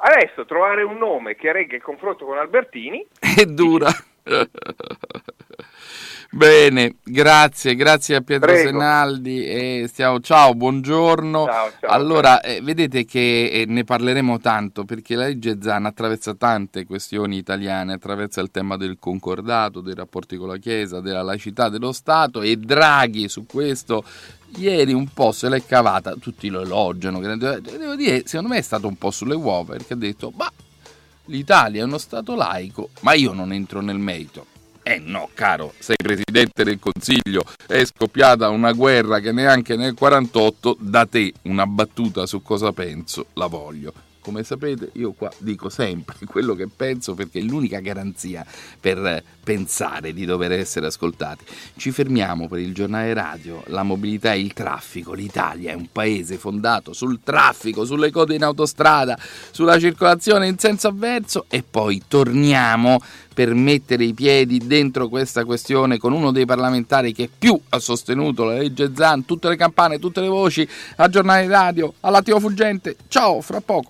Adesso 0.03 0.45
trovare 0.45 0.81
un 0.81 0.97
nome 0.97 1.35
che 1.35 1.51
regga 1.51 1.75
il 1.75 1.81
confronto 1.81 2.25
con 2.25 2.37
Albertini 2.37 3.05
È 3.19 3.45
dura. 3.45 3.91
Bene, 6.33 6.95
grazie, 7.03 7.75
grazie 7.75 8.15
a 8.15 8.21
Pietro 8.21 8.53
Prego. 8.53 8.69
Senaldi 8.69 9.45
e 9.45 9.85
stiamo, 9.87 10.21
ciao, 10.21 10.53
buongiorno. 10.53 11.45
Ciao, 11.45 11.71
ciao. 11.79 11.89
allora, 11.89 12.39
eh, 12.39 12.61
vedete 12.61 13.03
che 13.03 13.49
eh, 13.51 13.65
ne 13.67 13.83
parleremo 13.83 14.39
tanto 14.39 14.85
perché 14.85 15.15
la 15.15 15.25
legge 15.25 15.57
Zan 15.61 15.85
attraversa 15.85 16.33
tante 16.33 16.85
questioni 16.85 17.37
italiane, 17.37 17.93
attraversa 17.93 18.39
il 18.39 18.49
tema 18.49 18.77
del 18.77 18.97
concordato, 18.97 19.81
dei 19.81 19.93
rapporti 19.93 20.37
con 20.37 20.47
la 20.47 20.57
Chiesa, 20.57 21.01
della 21.01 21.21
laicità 21.21 21.67
dello 21.67 21.91
Stato 21.91 22.41
e 22.41 22.55
Draghi 22.55 23.27
su 23.27 23.45
questo 23.45 24.03
ieri 24.55 24.93
un 24.93 25.07
po' 25.07 25.31
se 25.31 25.49
l'è 25.49 25.65
cavata, 25.65 26.15
tutti 26.15 26.49
lo 26.49 26.61
elogiano, 26.61 27.19
devo 27.19 27.95
dire, 27.95 28.23
secondo 28.25 28.53
me 28.53 28.59
è 28.59 28.61
stato 28.61 28.87
un 28.87 28.97
po' 28.97 29.11
sulle 29.11 29.35
uova 29.35 29.73
perché 29.73 29.93
ha 29.93 29.97
detto, 29.97 30.31
ma 30.35 30.51
l'Italia 31.25 31.81
è 31.81 31.85
uno 31.85 31.97
Stato 31.97 32.35
laico, 32.35 32.89
ma 33.01 33.13
io 33.13 33.33
non 33.33 33.53
entro 33.53 33.81
nel 33.81 33.97
merito. 33.97 34.47
Eh 34.83 34.97
no, 34.97 35.29
caro, 35.33 35.73
sei 35.77 35.95
presidente 35.95 36.63
del 36.63 36.79
Consiglio, 36.79 37.43
è 37.67 37.85
scoppiata 37.85 38.49
una 38.49 38.71
guerra 38.71 39.19
che 39.19 39.31
neanche 39.31 39.75
nel 39.75 39.93
48 39.93 40.77
da 40.79 41.05
te 41.05 41.31
una 41.43 41.67
battuta 41.67 42.25
su 42.25 42.41
cosa 42.41 42.71
penso 42.71 43.27
la 43.33 43.45
voglio. 43.45 43.93
Come 44.21 44.43
sapete, 44.43 44.91
io 44.93 45.13
qua 45.13 45.31
dico 45.39 45.69
sempre 45.69 46.15
quello 46.29 46.53
che 46.53 46.67
penso 46.67 47.15
perché 47.15 47.39
è 47.39 47.41
l'unica 47.41 47.79
garanzia 47.79 48.45
per 48.79 48.97
eh, 49.03 49.23
pensare 49.43 50.13
di 50.13 50.25
dover 50.25 50.51
essere 50.51 50.85
ascoltati. 50.85 51.43
Ci 51.75 51.91
fermiamo 51.91 52.47
per 52.47 52.59
il 52.59 52.73
giornale 52.73 53.13
radio. 53.13 53.63
La 53.67 53.83
mobilità 53.83 54.33
e 54.33 54.39
il 54.39 54.53
traffico. 54.53 55.13
L'Italia 55.13 55.71
è 55.71 55.75
un 55.75 55.87
paese 55.91 56.37
fondato 56.37 56.93
sul 56.93 57.21
traffico, 57.23 57.83
sulle 57.83 58.11
code 58.11 58.35
in 58.35 58.43
autostrada, 58.43 59.17
sulla 59.51 59.79
circolazione 59.79 60.47
in 60.47 60.59
senso 60.59 60.89
avverso 60.89 61.45
e 61.49 61.63
poi 61.63 62.03
torniamo 62.07 63.01
per 63.33 63.53
mettere 63.53 64.03
i 64.03 64.13
piedi 64.13 64.59
dentro 64.59 65.07
questa 65.07 65.45
questione 65.45 65.97
con 65.97 66.13
uno 66.13 66.31
dei 66.31 66.45
parlamentari 66.45 67.13
che 67.13 67.29
più 67.35 67.59
ha 67.69 67.79
sostenuto 67.79 68.43
la 68.43 68.55
legge 68.55 68.91
Zan, 68.93 69.25
tutte 69.25 69.47
le 69.47 69.55
campane, 69.55 69.99
tutte 69.99 70.21
le 70.21 70.27
voci, 70.27 70.67
a 70.97 71.07
giornale 71.07 71.47
radio, 71.47 71.93
all'attimo 72.01 72.39
fuggente. 72.39 72.97
Ciao, 73.07 73.41
fra 73.41 73.61
poco. 73.61 73.89